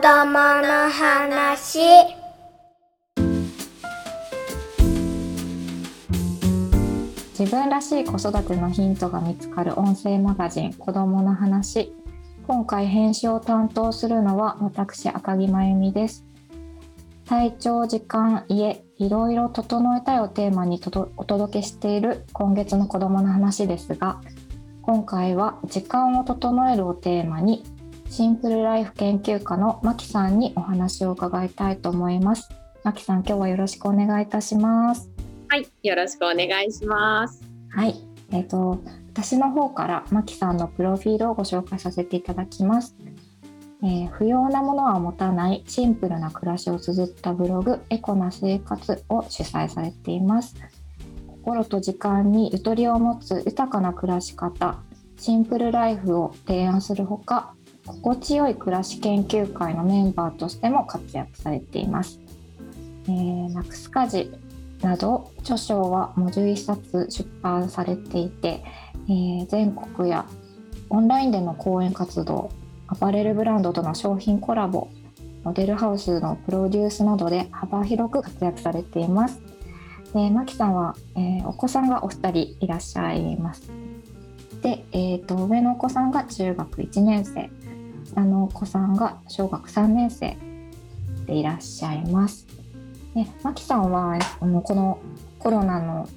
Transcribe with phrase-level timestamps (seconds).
[0.00, 1.80] 供の話。
[7.38, 11.92] 自分らしい子育てのヒントが見つかる音声マガジン子供の話。
[12.46, 16.24] 今回編集を担当するのは私赤木真由美です。
[17.26, 20.80] 体調時間家いろいろ整えたいをテーマに
[21.16, 24.20] お届けしている今月の子供の話ですが
[24.82, 27.64] 今回は時間を整えるをテーマに
[28.12, 32.50] シンプルライフ研究家のマキさんにお話を伺いたいと思います。
[32.84, 35.08] マキさん、今日はよろしくお願いいたします。
[35.48, 37.42] はい、よろしくお願いします。
[37.70, 37.94] はい、
[38.30, 38.82] えっ、ー、と
[39.14, 42.94] 私の方からマキさんのプロフィールをご紹介させていただきます。
[43.82, 50.54] えー、不要なものは持たないシンプルな暮らしを綴ったブログエコな生活を主催されています。
[51.28, 54.80] 心と時間にゆとりを持つ豊かな暮らし方、
[55.16, 57.54] シンプルライフを提案するほか、
[57.86, 62.20] 心地よい暮らし研究会のメンバーとしても活躍されています。
[63.06, 64.30] えー、ナクスカジ
[64.80, 68.62] など著書はもう11冊出版されていて、
[69.08, 70.26] えー、全国や
[70.90, 72.50] オンラインでの講演活動
[72.86, 74.88] アパレルブランドとの商品コラボ
[75.44, 79.40] モデルハウスのプロデュースなどで幅広く活躍されています。
[80.14, 83.62] で、マキさんは、えー、お子さんがお二人いらっしゃいます。
[84.60, 87.50] で、えーと上のお子さんが中学1年生
[88.14, 90.36] 下のお子さんが小学3年生
[91.26, 92.46] でいらっしゃいます。
[93.14, 94.98] で、マキさんはあのこの
[95.38, 96.08] コロナの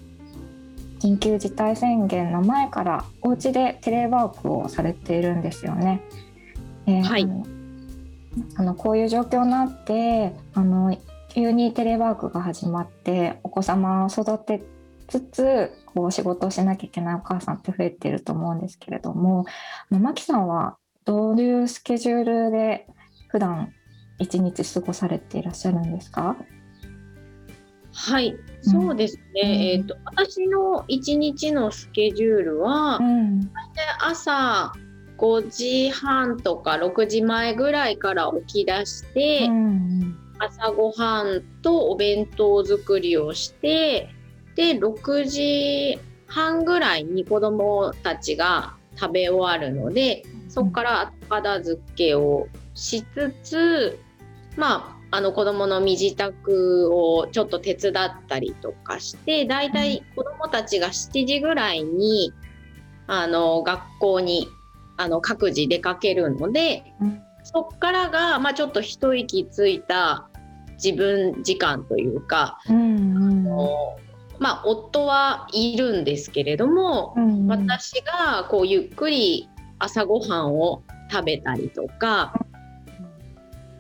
[1.00, 6.02] 緊急事態宣言の前からお家でテレワークをされているんですよね。
[6.86, 7.28] えー、はい。
[8.58, 10.96] あのこういう状況になってあの
[11.30, 14.64] 急にテレワークが始まってお子様を育て
[15.08, 19.46] つつこう仕事をしなきゃいけないお母さんって増えていると思うんですけれども
[19.90, 22.88] マキさんはどういうスケジュールで
[23.30, 23.72] 普段
[24.18, 26.36] 一日過ごされていらっしゃるんですか？
[27.94, 29.42] はい、そうですね。
[29.42, 29.50] うん、
[29.82, 34.74] えと私の一日のスケジュールは、うん、大体朝
[35.18, 44.10] 5時半とか6時前ぐらいから起き出して、うん、朝ごはんとお弁当作りをして
[44.56, 54.00] で6時半ぐらいに子どもたちが食べ終わるのでそこから後片付けをしつつ、
[54.56, 56.34] まあ、あの子どもの身支度
[56.90, 62.32] をちょっと手伝ったりとかしてだいたい子どもたちが7時ぐらいに
[63.08, 64.48] あの学校に
[64.98, 66.84] あの各自出かけるので、
[67.44, 70.30] そっからが、まあ、ちょっと一息ついた
[70.82, 73.98] 自分時間というか、うんうん、あの
[74.40, 82.34] まあ、夫はいるんですけれども、うんうん、私がこうゆっくり朝ごはんを食べたりとか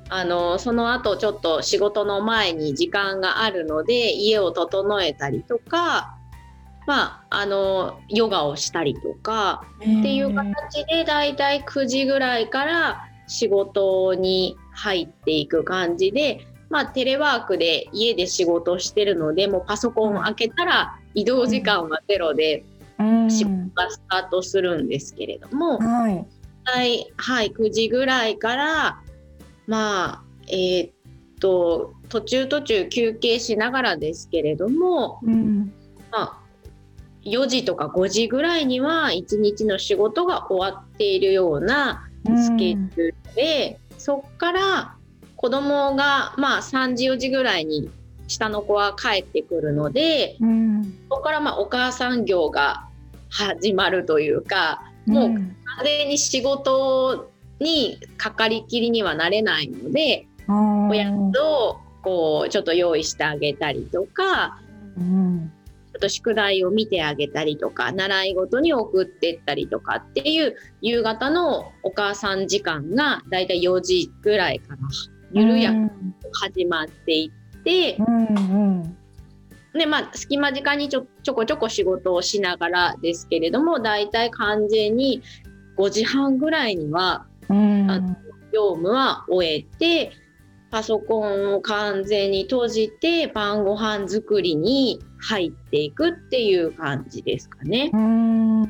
[0.09, 6.15] あのその後ちょっと仕事の前に時間があるので家を整えたりとか、
[6.85, 16.45] まあ、あのヨガをしたりとかっていう形でだいたい9時ぐらいから仕事に入っていく感じで、
[16.75, 22.65] まあ、テレワークで家で仕事してるのでもうパソコンを開けたら移動時間はゼロで。
[23.27, 26.25] 仕事がスタートするんですけれども、はい、
[27.17, 29.01] はい、9時ぐらいから
[29.67, 30.91] まあえー、っ
[31.41, 35.73] と途中途中休憩しながらですけれども、うん、
[36.09, 36.39] まあ、
[37.25, 44.94] 4時とか5時ぐらいには1日の仕事が終わっているようなスケジュールで、うん、そっから
[45.45, 47.91] 子供がまあ3時4時ぐらいに
[48.27, 52.87] 下の子は帰ってくるので、うん、そこからまあお母さん業が
[53.29, 55.45] 始まるというかもう完
[55.83, 64.59] 全に仕事にかかりきりにはなれないので、うん、親とこうちょっと用意してあげたりとか、
[64.97, 65.51] うん、
[65.93, 74.79] ちょっと宿題を見てあげたりとか習い事に送ってったりとかっていう夕方のお母さん時間がだいたい4時ぐらいから
[75.31, 75.91] 緩やかに
[76.41, 77.97] 始まっていって。
[77.99, 78.97] うんうん
[79.73, 85.21] でまあ隙間時間にちょちょこちょこ仕事をしながらですけれども大体完全に
[85.77, 88.15] 5時半ぐらいには、うん、あの
[88.53, 90.13] 業務は終えて
[90.71, 97.91] パソコンを完全に閉じて晩ご飯作りに入っていくっていう感じですかね。
[97.93, 98.61] うん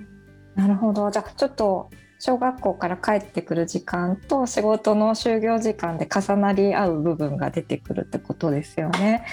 [0.56, 1.90] なるほどじゃあちょっと
[2.26, 9.24] 小学校から帰ってくる時間と仕事の就業時間で重なり合う部分が出てくるってことですよね。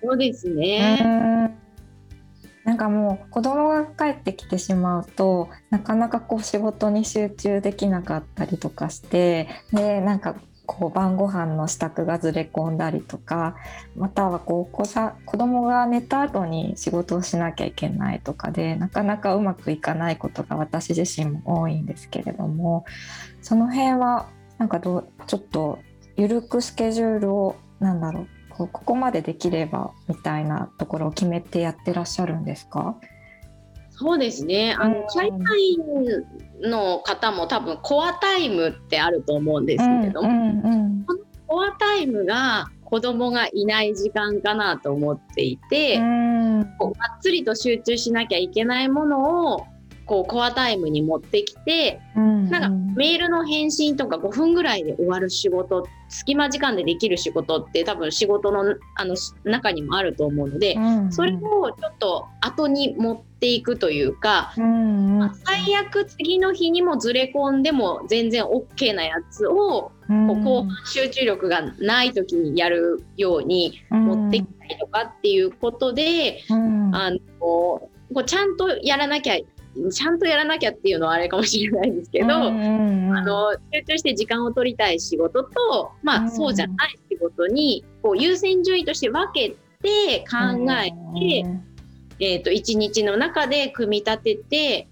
[0.00, 1.52] そうですね。
[2.62, 13.56] なんかもう子供が帰ってきてしまうとなかなかこう仕事に集中できなかったりとかしてでなんかこう晩ご飯の支度がずれ込んだりとか
[13.96, 22.84] またはこう子さ子供が寝た後に仕事をしなきゃいけないとかでなかなかうまくいかないことが私自身も多いんですけれども
[23.42, 24.28] その辺は
[24.58, 25.80] なんかどうちょっと
[26.16, 32.96] 緩くスケジュールをなんだろうこうここまでできればみたいなところを決めてやってらっしゃるんですか？
[33.94, 34.74] そうですね。
[34.78, 49.66] あの、会社員の方も多分コアタイムってあると思うんですけれども、うんうんうん、このコアタイムが子供がいない時間かなと思っていて、うん、こうがっつりと集中しなきゃいけないものを
[50.04, 52.24] こうコアタイムに持ってきて、うん。
[52.24, 61.38] うん、なんかメールの返信とか5分ぐらいで終わる仕事隙間時間でできる仕事って多分仕事のあの中にもあると思うので、うんうん、それを
[61.72, 79.36] ちょっと後に持っていくというか、うんうん、最悪次の日にもずれ込んでも全然 OK なやつを、うん、こう後半集中力がない時にやるように持ってきたりとかっていうことで、うん、あのこうちゃんとやらなきゃ
[79.90, 91.64] ちゃんとやらなきゃっていうのはあれかもしれないんですけど、あの集中して時間を取りたい仕事と、まあ、そうじゃない仕事にこう優先順位として分けて考えて、うん、
[92.22, 94.88] えーと、1日の中で組み立てて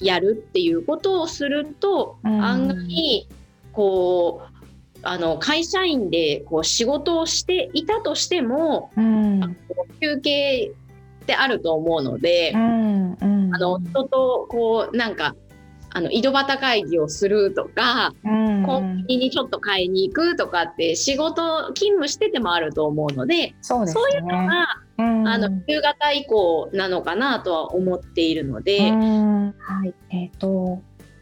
[0.00, 3.28] やるっていうことをすると、うん、案外
[3.72, 9.56] こうあの会社員でこう仕事をしていたとしても、うん、
[10.00, 10.72] 休憩
[11.22, 15.36] ってあると思うので、うんうん、あの人とこうなんか
[15.94, 18.42] あの井戸端会議をするとか、うん。
[18.58, 24.66] うん、コンビニにちょっと買いに行くとかって仕事勤務しててもあると思うのでそう、ね,、いうのが、
[24.98, 28.90] うん、あの夕方以降なのかなとは思っているので。
[28.90, 29.94] はい。
[30.10, 30.80] えーと、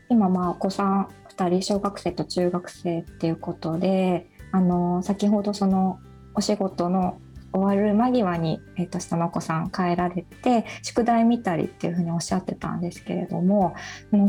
[0.09, 6.01] 今まあお子さん2人小学生と中学生っていうことであの先ほどその
[6.35, 7.21] お仕事の
[7.53, 13.75] 終わる間際に、えー、と下のお子さん帰られて宿題見たりっていうふうにおっしゃってたんですけれども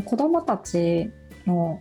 [0.04, 1.10] 子どもたち
[1.46, 1.80] の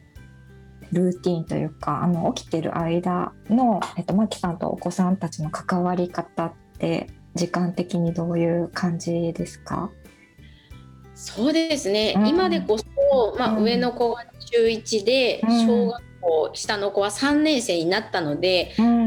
[0.91, 9.89] ルーティンというかあの起きてる間の、えっと、マキさんとお子さんたちの関わり方って時間的にどういう感じですか？
[11.15, 12.85] そうですね、うん、今でこそ、
[13.37, 19.00] まあ、上の子が中1で、小学校下の子は3年生になったので、うん、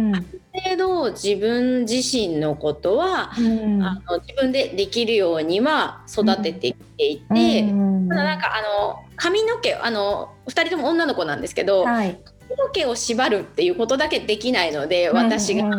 [0.52, 12.18] 程度自分自身のことは、うん、あの自分でできるようには育ててきていて、うん、ただなんかあの髪の毛あの2人とも女の子なんですけど、はい、
[12.48, 15.70] 髪の毛を縛るっていうことだけできないので私が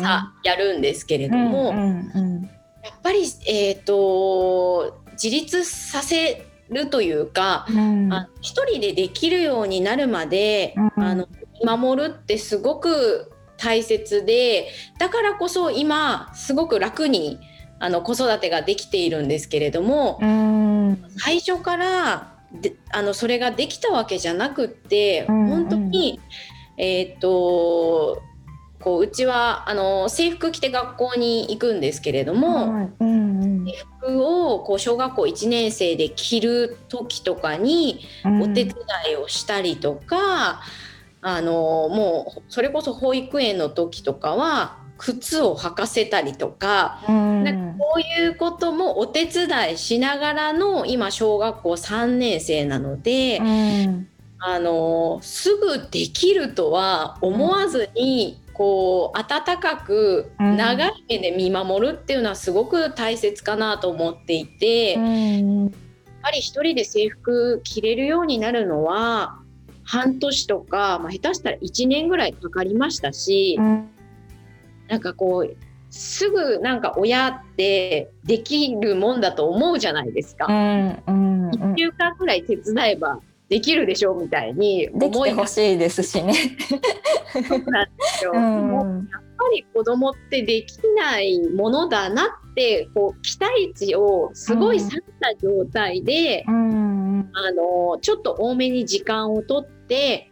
[0.00, 1.72] さやるんですけれども、
[2.82, 11.28] やっぱり、えーと、自立させるというか、うん、あ一人でできるようになるまで、うん、あの
[11.64, 13.29] 守るってすごく
[13.60, 17.38] 大切でだからこそ今すごく楽に
[17.78, 20.18] あの子育てができているんですけれども
[21.18, 26.20] 最初からであのそれができたわけじゃなくって本当に
[26.76, 28.22] えー、っと
[28.80, 38.00] こううちはあの制服着て学校に行くんですけれども、制服をこう小学校1年生で着る時とかに
[38.40, 38.74] お手伝
[39.12, 40.62] いをしたりとか、
[41.22, 41.52] あの
[41.88, 53.40] もうそれこそ保育園の時とかは靴を履かせたりとか,、なんかこういうこともお手伝いしながらの今小学校3年生なので、
[54.38, 65.70] あのすぐできるとは思わずに、こう温かく長い目で見守るっていうのはすごく大切かなと思っていて、やっ
[66.22, 69.39] ぱり一人で制服着れるようになるのは
[69.90, 73.90] 半年とか、まあ、下手したら1年ぐらいかかりましたし、うん、
[74.86, 75.56] なんかこう
[75.92, 80.46] すぐなんか親ってできるもんだと思うじゃないですか。
[80.48, 83.18] うんうんうん、1週間ぐらい手伝えば
[83.48, 86.34] できるでしょうみたいに思いほしいですしね。
[87.48, 88.30] そうなんですよ。
[88.32, 99.79] うんやっぱり子供ってできないものだなってこう期待値をすごい下げた状態で、うん、あのちょっと多めに時間をとって、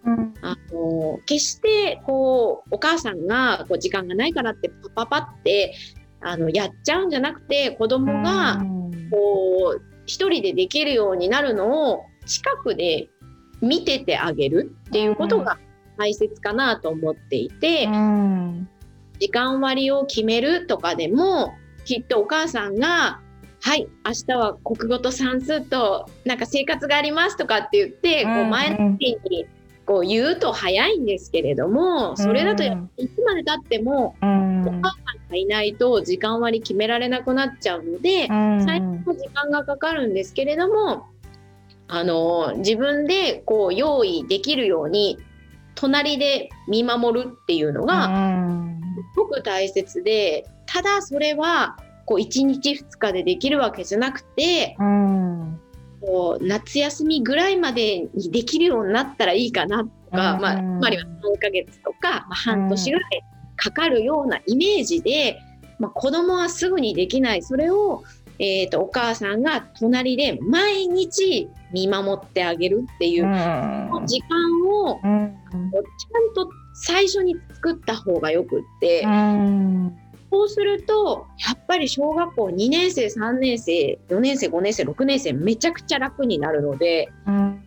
[0.05, 5.75] うん、あの決してこうお母さんがこう時間がないからってパパパって
[6.21, 8.63] あのやっちゃうんじゃなくて子供が
[9.11, 13.09] こう一人でできるようになるのを近くで
[13.61, 15.59] 見ててあげるっていうことが
[15.97, 18.69] 大切かなと思っていて、うん、
[19.19, 23.21] 時間割を決めるとかでもきっとお母さんが
[23.61, 29.47] はい明日は国語と算数となんか生活がありますとかって言って、こう前の日に
[29.85, 32.69] こう言うと早いんですけれどもそれだとい
[33.09, 41.07] つまでたっても、お母さんがいないと時間割決められなくなっちゃうので、最初の時間がかかるんですけれども
[41.89, 45.19] あの自分でこう用意できるように
[45.75, 48.09] 隣で見守るっていうのが
[49.15, 54.75] すごく大切でただそれはこう1日2日でできるわけじゃなくて、
[56.01, 61.07] こう夏休みぐらいまでにできるようになったらいいかなとか、まあ、つまりは3
[61.39, 63.25] ヶ月とか、まあ、半年ぐらい
[63.57, 65.39] かかるようなイメージで、
[65.79, 67.43] まあ、子供はすぐにできない。
[67.43, 68.03] それを、
[68.39, 73.25] えーと、お母さんが隣で毎日見守ってあげるっていう、
[74.07, 75.35] 時間を、ちゃん
[76.35, 79.05] と最初に作った方がよくって。
[80.31, 87.63] そうするとやっぱり小学校2年生3年生4年生5年生6年生めちゃくちゃ楽になるので、うん、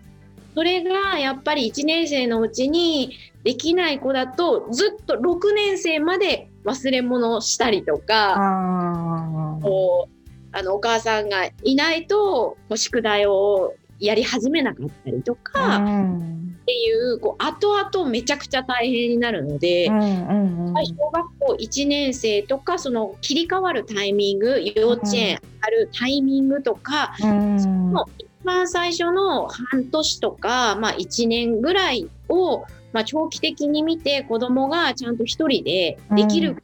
[0.53, 15.77] それがやっぱり1年生のうちにできない子だとずっと6年生まで忘れ物したりとかこうあのお母さんがいないと宿題をやり始めなかったりとか。
[15.77, 32.60] うんっていうこう後々めちゃくちゃ大変になるので、うんうんうん、小学校1年生とかその切り替わるタイミング幼稚園あるタイミングとか、うん、その一番最初の半年とか、まあ、1年ぐらいを、
[32.94, 36.58] まあ、長期的に見て子どもがちゃんと1人でできる、うん、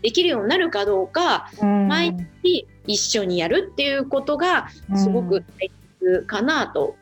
[0.00, 6.96] できるようになるかどうか、うん、毎日一緒にやるっていうことがすごく大切かなと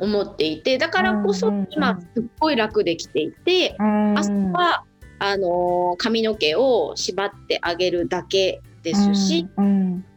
[0.00, 4.84] 思っていてだからこそ今すっごい楽できていて、朝は
[5.18, 9.46] あの髪の毛を縛ってあげるだけですし、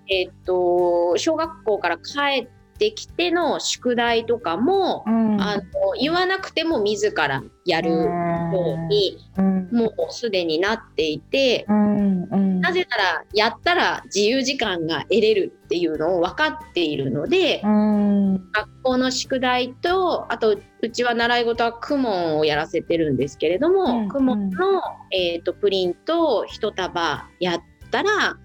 [0.10, 2.48] えっと小学校から帰っ
[2.84, 5.64] てきての宿題とかも、うん、あの
[5.98, 27.62] 言わなくても自らやるように、うん、もうすでになっていて、うん、なぜならやったら自由時間が得れるっていうのを分かっているので、学校の宿題とあとうちは習い事は公文をやらせてるんですけれども、公文の、えーと、プリント1束やっ
[27.92, 28.38] たら、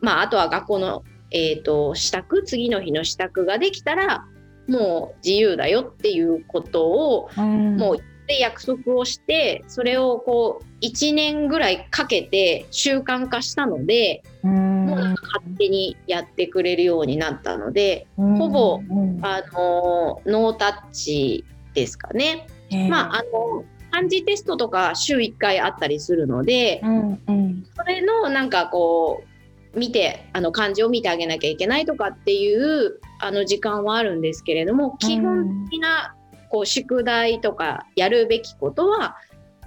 [0.00, 4.26] まあ、あとは学校のえーと、支度次の日の支度ができたら
[4.68, 15.16] もう自由だよっていうことを、うん、もうで約束をしてそれをこう1年ぐらいかけて習慣化したので、うん、もう勝
[15.56, 18.80] 手にやってくれるようになったので、うん、ほぼ、
[19.22, 22.48] あのノータッチですかね。
[22.88, 29.35] まああの漢字テストとか週1回あったりするので、それのなんかこう
[29.76, 36.14] 見てあの漢字を見てあげなきゃいけないとかっていうあの時間はあるんですけれども、基本的な
[36.50, 39.16] こう宿題とかやるべきことは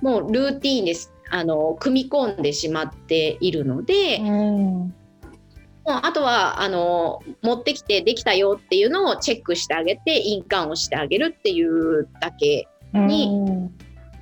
[0.01, 1.13] もうルーティーンです。
[1.31, 13.69] あの組み込んでしまっているので、うん、もうあとはあの持ってきてできたよっていうのをチェックしてあげて印鑑をしてあげるっていうだけに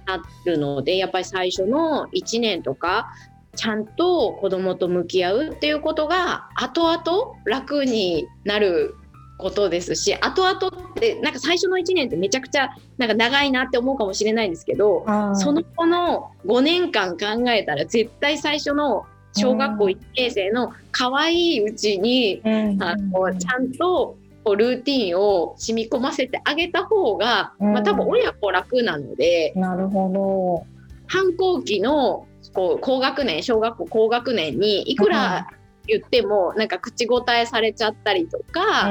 [0.06, 3.08] なるので、やっぱり最初の1年とか
[3.57, 8.95] ちゃんと子供と向き合うっていうことが後々楽になる
[9.37, 22.41] ことですし後々ってなんか最初の1年ってめちゃくちゃなんか長いなって思うかもしれないんですけどその子の5年間考えたら絶対最初の小学校1年生の可愛いうちに、
[22.79, 29.53] あのちゃんとこうルーティンを染み込ませてあげた方が、まあ、多分親子楽なので。
[29.55, 30.77] なるほど。
[31.07, 35.47] 反抗期のこう高学年小学校高学年にいくら
[35.87, 38.87] 言ってもなんか口答えされちゃったりとか、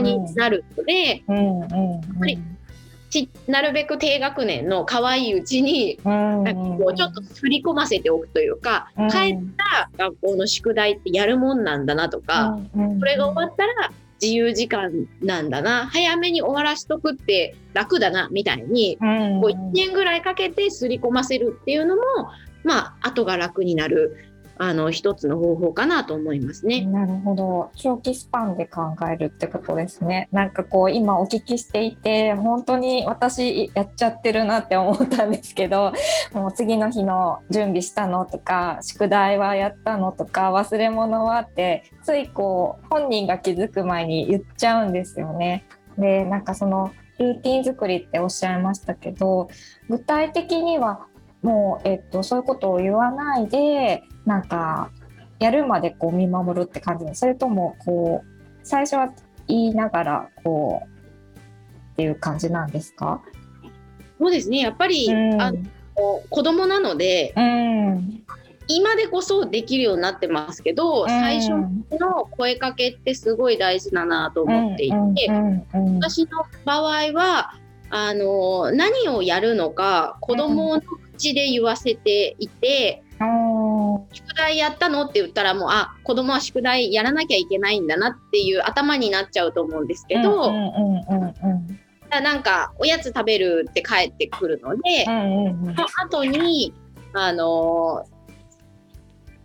[0.00, 1.24] になるので、
[3.46, 12.58] なるべく低学年の可愛いうちに、なんうちょっと振り込ませておくというか、帰った学校の宿題ってやるもんなんだなとか、
[12.98, 19.06] それが終わったら自由時間なんだな早めに終わらしとくって楽だなみたいに、こう
[19.50, 22.02] 1年ぐらいかけて刷り込ませるっていうのも
[22.64, 24.16] まあ後が楽になる
[24.58, 26.84] あの一つの方法かなと思いますね。
[26.84, 30.28] なるほど長期スパンで考えるってことですね。
[30.30, 35.92] なんかこう今お聞きしていて本当に私やっちゃってるなって思ったんですけど
[36.32, 45.66] もう次の日の準備したのとか宿題はやったのとか忘れ物はってついこう本人が気づく前に言っちゃうんですよね。
[45.98, 49.48] でなんかそのルーティン作りっておっしゃいましたけど
[49.88, 51.06] 具体的には
[51.42, 54.90] もう、えっと、そういうことを言わないでなんか
[55.38, 58.28] やるまでこう見守るって感じでそれともこう
[58.62, 59.12] 最初は
[59.48, 60.86] 言いながらこう
[61.94, 63.20] っていう感じなんですか？
[64.20, 64.60] そうですね。
[64.60, 65.58] やっぱり、うん、あの
[66.30, 68.22] 子供なので、うん、
[68.68, 74.96] 今でこそできるようになってますけど、うん、最初の声かけってすごい大事だなと思っていて、
[75.98, 77.54] 私の場合は
[77.90, 80.82] あの何をやるのか子供の
[81.22, 83.04] 口で言わせていて、
[84.12, 90.50] 宿題やったのって言ったらもうあ子供は宿題やらなきゃいけないんだなっていう頭になっちゃうと思うんですけど、
[92.10, 96.74] なんかおやつ食べるって帰ってくるので、その後に
[97.14, 98.04] あの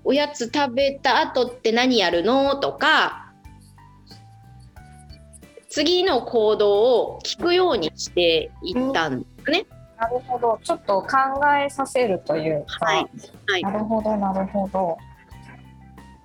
[0.03, 3.31] おやつ食べた後って何やるのとか
[5.69, 9.65] 次の行動を聞くようにしていったんですね。
[9.97, 10.59] なるほど。
[10.63, 11.07] ちょっと考
[11.55, 13.09] えさせるというか、はい。
[13.47, 14.97] はい、なるほどなるほど。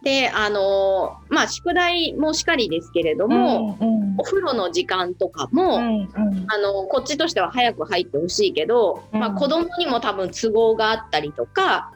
[0.02, 6.10] であのまあ宿題もしかりですけれども、うんうん、お風呂の時間とかも、うんうん、
[6.48, 11.92] あのこっちとしては早く入ってほしいけど、うん、まあ、子供にも多分都合があったりとか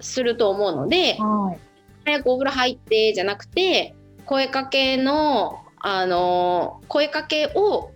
[0.00, 1.58] すると思うので、はい、
[2.04, 3.96] 早くお風呂入ってじゃなくて
[4.26, 7.90] 声かけのあの声かけを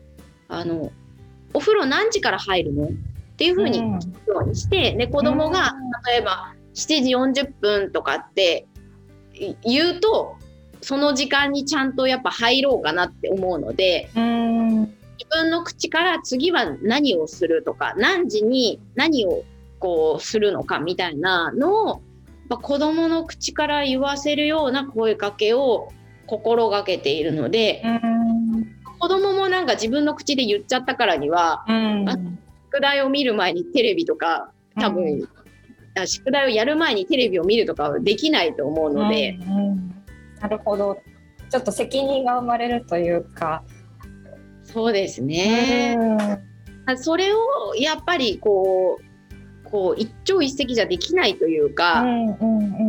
[0.49, 0.91] あの
[1.55, 2.85] お風呂何時から入るの？
[2.85, 2.91] っ
[3.39, 5.75] ていうふうに聞くようにして、うん、で子供が
[6.09, 8.67] 例えば7時40分とかって
[9.65, 10.37] 言うと
[10.81, 14.97] その時間にちゃんとやっぱ入ろうかなって思うので、うん、自
[15.31, 19.45] 分の口から次は何をするとか何時に何を
[19.79, 22.03] こうするのかみたいなのを、
[22.49, 25.93] まあ、子供の口から言わせるような声かけを
[26.27, 28.18] 心がけているので、うん、
[28.99, 32.39] 子供もなんか自分の口で言っちゃったからには、うん、
[32.73, 34.51] 宿題を見る前にテレビとか
[34.81, 35.29] 多分、うん
[36.07, 40.05] 宿題をやる前にテレビを見るとかはできないと思うので、うんうん、
[40.41, 41.03] なるほど。
[41.51, 43.65] ちょっと責任が生まれるというか。
[44.65, 45.97] そうですね、
[46.87, 49.05] うん、それをやっぱりこう
[49.65, 52.88] こう一朝一夕じゃできないというか、本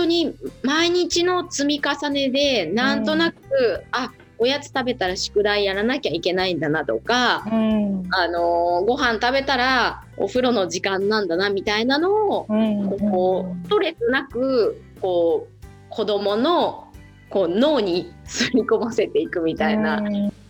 [0.00, 16.90] 当に毎日の積み重ねでなんとなく、うん、あおやつ食べたら宿題やらなきゃいけないんだなとか、うん、あのご飯食べたらお風呂の時間なんだなみたいなのを、うん、こうストレスなくこう子供の
[17.28, 20.02] こう脳にすり込ませていくみたいな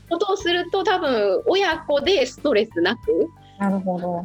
[0.09, 3.29] ことをすると多分親子でストレスなく
[3.61, 4.25] なるほど。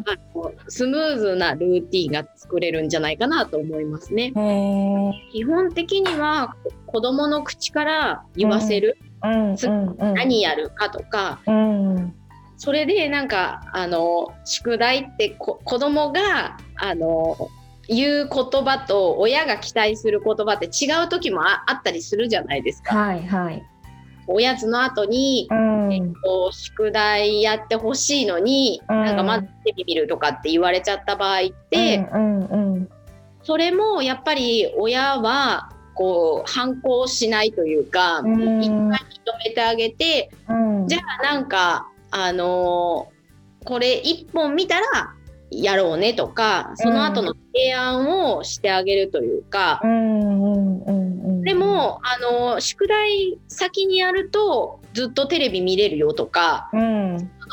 [0.69, 4.31] スムーズなルーティンが作れるんじゃないかなと思いますね。
[5.33, 12.15] 基本的には子供の口から言わせる、何やるかとか、うん、
[12.55, 17.35] それでなんかあの宿題ってこ子供があの
[17.89, 22.95] 言う言葉と親が期待する言葉って違う時もあったりするじゃないですか。
[22.95, 23.61] はいはい、
[24.27, 32.89] おやつの後に、うん、えっと、宿題やってほしいのに、うん、なんかまずテレビ見るとかって言われちゃった場合って、うんうんうん、
[33.43, 38.99] それもやっぱり親はこう反抗しないというか、うん、一回認
[39.45, 45.13] めてあげて、うん、じゃあなんかあのー、これ一本見たら
[45.51, 51.14] やろうねとかその後の提案をしてあげるというか、うん、
[51.45, 56.79] でもあのー、宿題先にやるとずっとテレビ見れるよとか、ど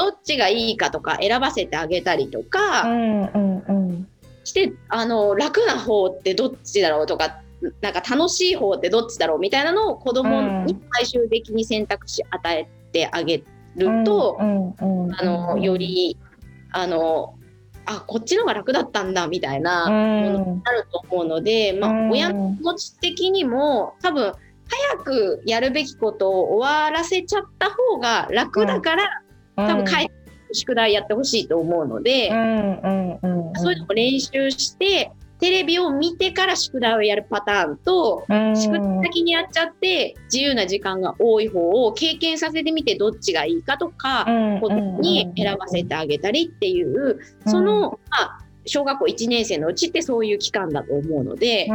[0.09, 2.85] っちがいいかとか選ばせてあげたりとか、
[4.45, 7.43] してあの楽な方ってどっちだろうとか
[7.83, 13.45] なんか楽しい方ってどっちだろうみたいなのを子供に最終的に選択肢与えてあげ
[13.77, 14.45] ると、あ
[15.23, 16.17] のより
[16.71, 17.35] あの
[17.87, 24.33] あこっちのが楽だったんだみたいなものになると思うので、まあ、親の気持ち的にも多分
[24.95, 29.23] 早くやるべきことを終わらせちゃった方が楽だから、
[29.57, 30.13] 多分帰って
[30.55, 35.11] 宿題やってほしいと思うので、そういうのを練習して
[35.43, 38.25] テレビを見てから宿題をやるパターンと、
[38.55, 44.25] 宿題先にやっちゃって自由な時間が多い方を経験させてみてどっちがいいかとか、
[45.01, 51.73] に選ばせてあげたりっていう、その、まあ、小学校1年生のうちってそういう期間だと思うので、こ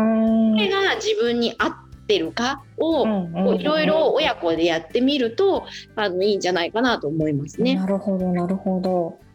[0.58, 1.76] れが自分に合っ
[2.08, 3.06] てるかを
[3.54, 5.66] いろいろ親子でやってみると
[5.98, 7.76] あのいいんじゃないかなと思いますね。
[7.76, 9.27] なるほどなるほど。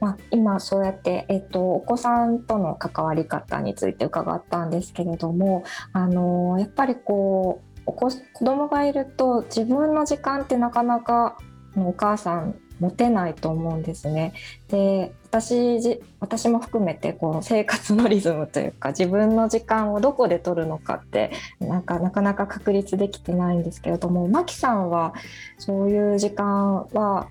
[0.00, 11.38] まあ、今そうやって、えっと、お子さんとの関わり方について伺ったんですけれどもあのやっぱりこうお子子供がいると自分の時間ってなかなか
[11.76, 14.34] お母さん持てないと思うんですね。
[14.68, 25.12] で私私も含めてこの生活のリズムというか自分の時間をどこで取るのかってなんかなかなか確立できてないんですけれどもマキさんは
[25.58, 27.28] そういう時間は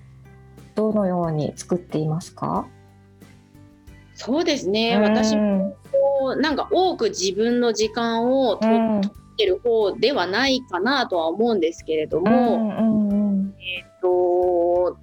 [0.78, 2.68] どのように作っていますか？
[4.14, 5.76] そうですね、うん、私も
[6.40, 9.02] なんか多く自分の時間をと、うん、っ
[9.36, 14.98] てる方ではないかなとは思うんですけれども、うんうんうん、えっ、ー、と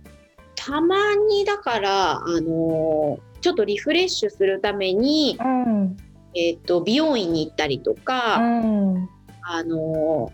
[0.55, 5.37] たまにだからあのちょっとリフレッシュするために、
[6.33, 8.41] えっ、ー、と美容院に行ったりとか、あ
[9.63, 10.31] の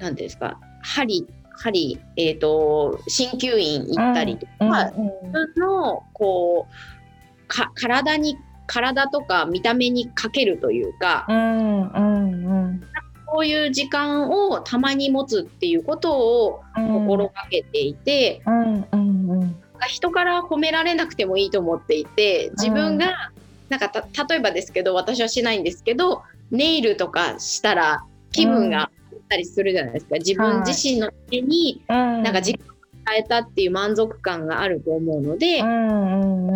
[0.00, 1.26] 何ですか針
[1.58, 12.80] 針、えーと、鍼灸院行ったりとか、うん、自分のこうか体に体とか見た目にかけるというか、うんうんうん、
[13.26, 19.56] こういう時間をたまに持つっていうことを心がけていて、うんうんうん、
[19.88, 23.32] 人から褒められなくてもいいと思っていて自分が、
[23.68, 23.90] なんか
[24.28, 28.90] 例えばですけど私はしないんですけどネイルとかしたら気分が
[29.28, 30.16] ったりするじゃないですか。
[30.16, 32.68] 自分自身の手になんか時間を
[33.06, 35.62] 変えたっていう満足感があると思うので、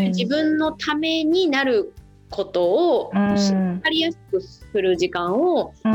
[0.08, 1.92] 自分のためになる
[2.30, 5.92] ことを分かりやすくする時間を設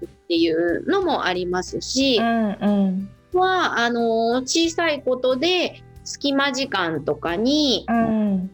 [0.00, 8.50] けるっていうのもありますし、はあの小さいことで隙間時間とかに、うん、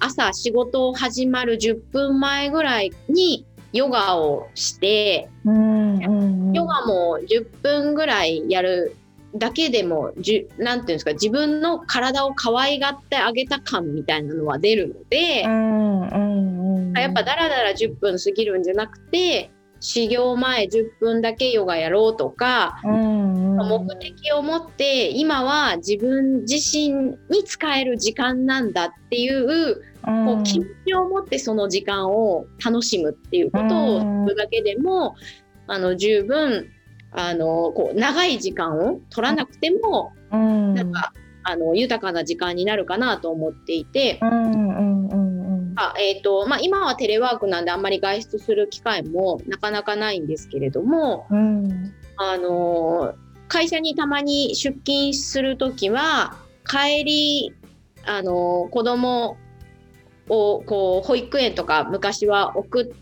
[0.00, 8.96] 朝仕事始まる10分前ぐらいにヨガをして、うんうんうん、ヨガも10分ぐらいやる
[9.34, 19.50] だけでもじゅなんていうんですか自分の体を可愛がってあげた感みたいなのは出るので、うんうんうん、やっぱだらだら10分過ぎるんじゃなくて
[19.82, 35.16] 始業前10分だけヨガやろうとか、うんうん、目的を持って今は自分自身に使える時間なんだっていうこう気持ちを持ってその時間を楽しむっていうことをするだけでも、
[35.66, 36.68] あの十分
[37.12, 41.12] あのこう長い時間を取らなくても、なんか
[41.44, 44.20] あの豊かな時間になるかなと思っていて。
[45.76, 53.14] あえーとまあ、今はテレワークなんであんまり外出する機会もなかなかないんですけれども、うん、あの
[53.48, 57.54] 会社にたまに出勤する時は帰り
[58.04, 59.36] あの子供
[60.28, 62.94] をこう保育園とか昔は送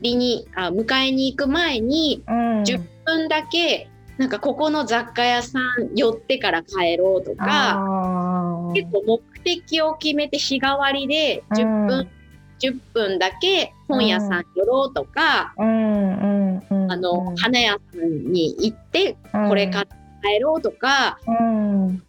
[0.00, 7.80] りにあ迎えに行く前に10分だけ、なんかここの雑貨屋さん寄ってから帰ろうとか
[8.74, 12.08] 結構目的を決めて日替わりで10分、うん、
[12.60, 22.02] 10分だけ本屋さん寄ろうとか、うん、あの花屋さんに行ってこれ買って帰ろうとか、うん、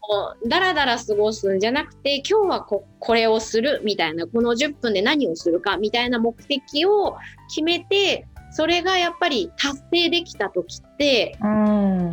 [0.48, 7.18] だらだら過ごすんじゃなくて今日はここれをするみたいなこの10分で何をするかみたいな目的を
[7.50, 12.12] 決めてそれがやっぱり達成できた時って、うん、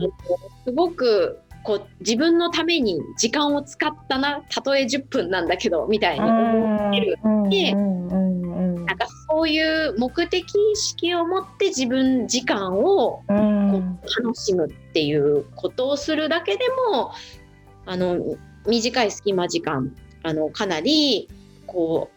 [0.64, 7.18] すごくこう自分のために時間を使ったなたとえ10分なんだけどみたいに思ってる。
[7.50, 16.61] で、なんかそういう目的意識を持って自分時間をこう楽しむっていうことをするだけで
[16.92, 17.12] も
[17.85, 18.16] あの
[18.64, 21.29] 短い隙間時間あのかなり
[21.66, 22.15] こう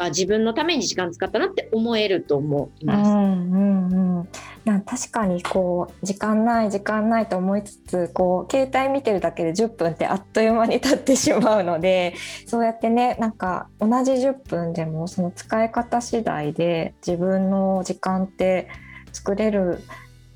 [0.00, 3.10] あ自分のために時間使ったなって思えると思います。
[3.10, 4.28] うんうんうん、
[4.64, 12.14] な確かにこう時間ない時間ないと思いつつこう携帯見てるだけで10分ってあっという間に経ってしまうので
[12.46, 18.68] そうやってねなんか同じ10分でもその使い方次第で自分の時間って
[19.12, 19.82] 作れる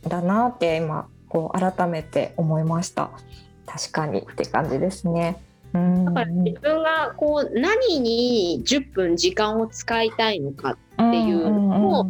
[0.06, 3.10] んだなって今こう改めて思いました。
[3.66, 5.40] 確かにって感じですね。
[5.74, 12.06] だから自分がこう何に10分時間を使いたいのかっていうのを、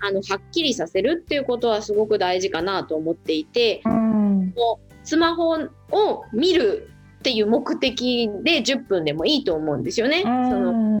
[0.00, 10.22] あのはっきりさせるっていうことはすごく大事かなと思っていて、もうスマホを見るっていう目的で10分でもいいと思うんですよね。
[10.22, 11.00] その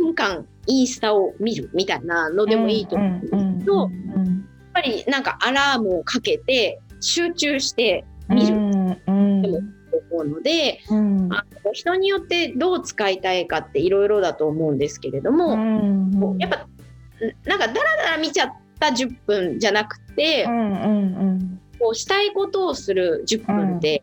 [0.00, 3.90] 分間インスタを見るみたいなのでもいいと思うんですけど、やっ
[4.74, 8.61] ぱりなんかアラームをかけて集中して見る。
[10.12, 16.66] 思うので、うん、あの人によってどう使いたいかっていろいろだと思うんですけれども、うんうん、やっぱ
[17.44, 24.02] なんかだらだら見ちゃった10分じゃなくて、うんうんうん、こうしたいことをする10分って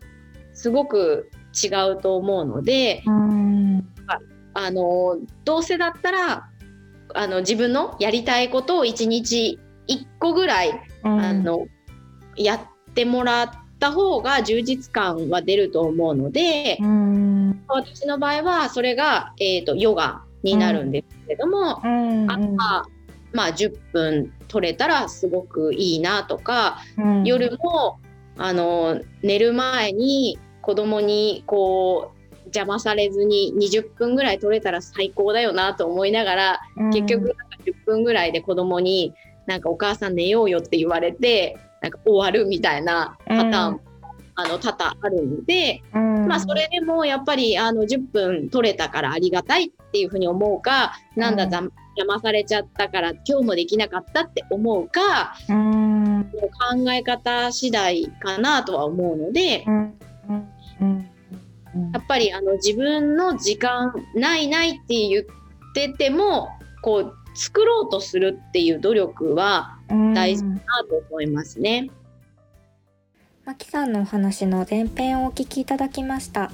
[0.54, 3.88] すごく違うと思うので、うん、
[4.54, 6.50] あのどうせだったら
[7.14, 11.68] あの自分のやりたいことを1日1個ぐらい、うん、あの
[12.36, 13.59] やってもらって。
[13.59, 16.78] った方が充実感は出ると思うので、
[17.68, 22.32] 私の場合はそれが、えーと、ヨガになるんですけれども、うん。
[22.32, 22.86] あとは、
[23.34, 28.00] まあ、10分取れたらすごくいいなとか、うん、夜も
[28.38, 36.60] あの寝る前に子供にこう邪魔されずに20分ぐらい取れたら最高だよなと思いながら、
[36.92, 39.14] 結局なんか10分ぐらいで子供に
[39.46, 43.82] なんかお母さん寝ようよって言われてなんか終わるみたいなパターンも、
[44.36, 59.66] あの多々あるので、まあそれでもやっぱりあの10分取れたからありがたいっていうふうに思うか、なんだ邪魔されちゃったから今日もできなかったって思うか、うん、考え方次第かなとは思うので、
[61.94, 66.50] やっぱりあの自分の時間ないないって言ってても
[66.82, 69.78] こう作ろうとするっていう努力は
[70.14, 71.90] 大事かなと思いますね。
[73.46, 76.52] マキさんのお話の前編をお聞きいただきました。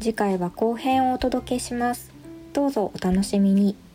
[0.00, 2.10] 次回は後編をお届けします。
[2.52, 3.85] どうぞお楽しみに。